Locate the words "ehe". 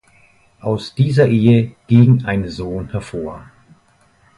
1.27-1.75